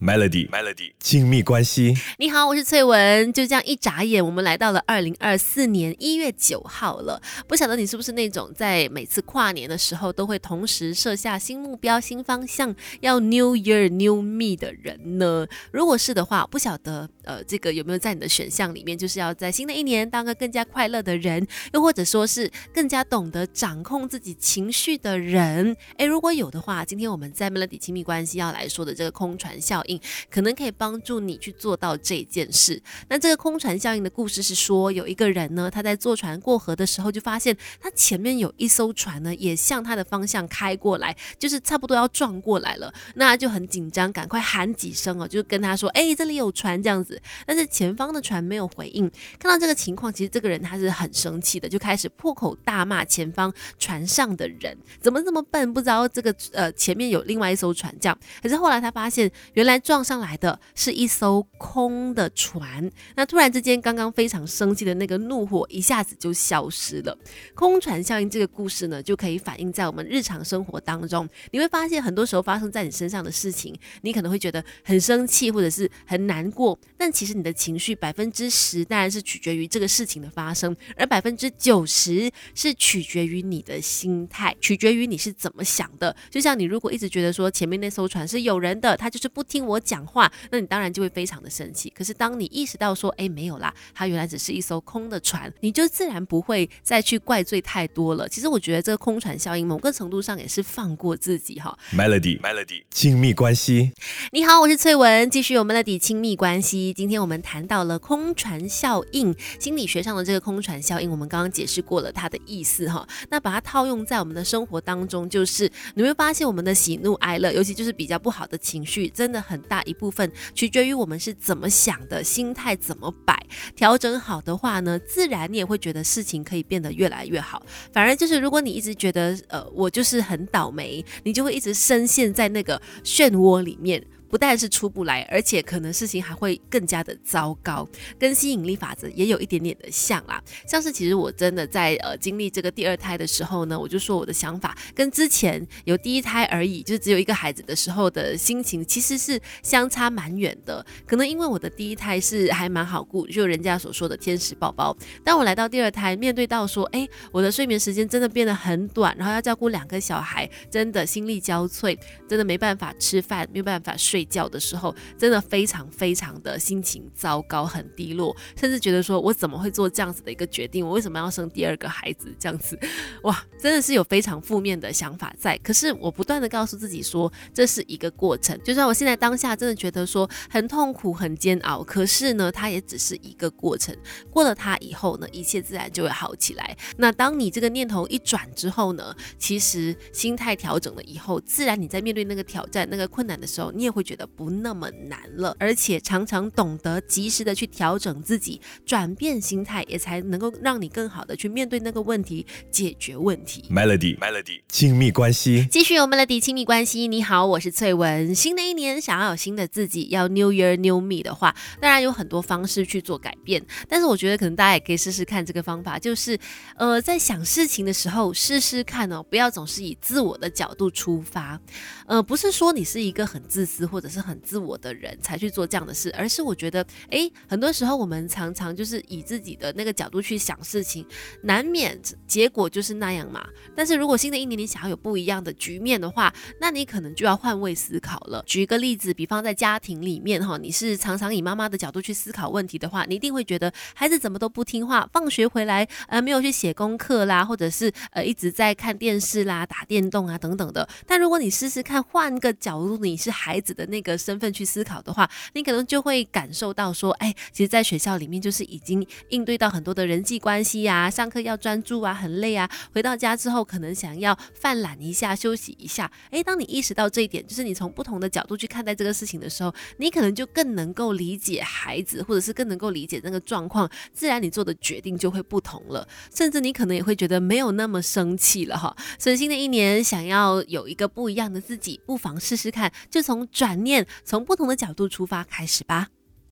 [0.00, 1.94] Melody，Melody，亲密关系。
[2.16, 3.30] 你好，我是翠文。
[3.34, 7.20] 就这样一眨眼，我们来到了二零二四年一月九号了。
[7.46, 15.46] 不晓得你是不是那种在每次跨年的时候都会同时设下新目标、新方向，要 New Year New Me 的人呢？
[15.70, 25.76] 如果是的话，不晓得呃，这个有没有在你的选项里面，就是要在新的一年当个更加快乐的人，又或者说是更加懂得掌控自己情绪的人？
[25.98, 29.89] 诶，如果有的话，今天我们在 Melody 亲密关系要来说的这个空船效应。
[30.30, 32.82] 可能可以帮助你去做到这件事。
[33.08, 42.92] 那这个空船效应的故事是说，有一个人呢，他在坐船过河的时候，就发现他前面有一艘船呢，也向他的方向开过来，就是差不多要撞过来了。
[43.14, 47.20] 那就很紧张，赶快喊几声哦，就跟他说：“哎，这里有船。”这样子。
[47.46, 49.10] 但是前方的船没有回应。
[49.38, 58.18] 看到这个情况，其实这个人他是很生气的，就开始破口大骂前方船上的人怎么这么笨，不知道这个呃前面有另外一艘船这样。
[58.42, 59.79] 可是后来他发现，原来。
[59.80, 67.16] 撞上来的是一艘空的船，那突然之间，刚刚非常生气的那个怒火一下子就消失了。
[67.54, 71.26] 空船效应这个故事呢，就可以反映在我们日常生活当中。
[71.52, 86.14] 你会发现，很多时候发生在你身上的事情，你可能会觉得很生气或者是很难过，但其实你的情绪百分之十当然是取决于这个事情的发生，而百分之九十是取决于你的心态，取决于你是怎么想的。
[86.28, 89.60] 就像你如果一直觉得说前面那艘船是有人的，他就是不听。
[89.78, 91.92] 讲话，那你当然就会非常的生气。
[91.94, 98.28] 可是当你意识到说，哎，没有啦，它原来只是一艘空的船，你就自然不会再去怪罪太多了。
[98.28, 101.78] 其实我觉得这个空船效应，某个程度上也是放过自己哈。
[101.92, 103.92] Melody，Melody，亲密关系。
[104.32, 106.92] 你好，我是翠文，继续我们的底亲密关系。
[106.94, 113.06] 今天我们谈到了空船效应，心理学上的这个空船效应，我们刚刚解释过了它的意思哈。
[113.28, 119.59] 那把它套用在我们的生活当中，就是你会发现我们的喜怒哀乐，尤其就是比较不好的情绪，真的很。
[119.62, 123.36] 大一部分取决于我们是怎么想的，心态怎么摆，
[123.74, 127.64] 调整好的话呢，自然你也会觉得事情可以变得越来越好。
[127.92, 134.04] 反而就是如果你一直觉得，呃，我就是很倒霉，你就会一直深陷在那个漩涡里面。
[134.30, 137.86] 不但是出不来，而且可能事情还会更加的糟糕，
[138.18, 140.40] 跟吸引力法则也有一点点的像啦。
[140.68, 150.84] 像是其实我真的在呃经历这个第二胎的时候呢，我就说我的想法跟之前有第一胎而已，就只有一个孩子的时候的心情其实是相差蛮远的。
[151.04, 154.96] 可能因为我的第一胎是还蛮好顾，就人家所说的天使宝宝。
[155.24, 161.98] 当我来到第二胎，面对到说，哎，我的睡眠时间真的变得很短，然后要照顾两个小孩，真的心力交瘁，
[162.28, 164.19] 真的没办法吃饭，没有办法睡。
[164.20, 170.86] 睡觉的时候，真的非常非常的心情糟糕，很低落，甚至觉得说我怎么会做这样子的一个决定？
[170.86, 172.30] 我为什么要生第二个孩子？
[172.38, 172.78] 这样子，
[173.22, 175.56] 哇，真的是有非常负面的想法在。
[175.58, 178.58] 可是我不断的告诉自己说，这是一个过程。
[178.62, 183.96] 就算我现在当下真的觉得说很痛苦、很煎熬，可是呢，它也只是一个过程。
[184.28, 186.76] 过了它以后呢，一切自然就会好起来。
[186.98, 194.04] 那当你这个念头一转之后呢，其实心态调整了以后，自然你在面对那个挑战、那个困难的时候，你也会。
[194.10, 203.64] 觉得不那么难了，而且常常懂得及时的去调整自己，转变心态，也才能够让你更好的去面对那个问题，解决问题。
[203.70, 207.06] Melody，Melody，亲密关系，继续有 Melody 亲密关系。
[207.06, 208.34] 你好，我是翠文。
[208.34, 213.64] 新的一年想要有新的自己，要 New Year New Me 的话，当然有很多方式去做改变。
[213.88, 216.36] 但是我觉得可能大家也可以试试看这个方法，就是
[216.74, 221.60] 呃，在想事情的时候试试看哦，不要总是以自我的角度出发。
[222.08, 231.04] 呃，不是说你是一个很自私或或者是很自我的人才去做这样的事，而是我觉得，哎，很多时候我们常常就是以自己的那个角度去想事情，
[231.42, 233.46] 难免结果就是那样嘛。
[233.76, 238.42] 但是如果新的一年你想要有不一样的局面的话，那你可能就要换位思考了。
[238.46, 250.88] 举一个例子，比方在家庭里面哈，你是常常以妈妈的角度去思考问题的话，你一定会觉得孩子怎么都不听话，放学回来呃没有去写功课啦，或者是呃一直在看电视啦、打电动啊等等的。
[251.06, 253.89] 但如果你试试看换个角度，你是孩子的。
[253.90, 266.10] 那个身份去思考的话，你可能就会感受到说，哎，其实，在学校里面就是已经应对到很多的人际关系呀，上课要专注啊，很累啊，回到家之后可能想要犯懒一下，休息一下。
[266.30, 278.94] 哎，当你意识到这一点，就是你从不同的角度去看待这个事情的时候，你可能就更能够理解孩子，或者是更能够理解那个状况，自然你做的决定就会不同了，甚至你可能也会觉得没有那么生气了哈。
[279.18, 283.79] 所以新的一年想要有一个不一样的自己，不妨试试看，就从转。
[283.80, 286.08] 念从不同的角度出发，开始吧。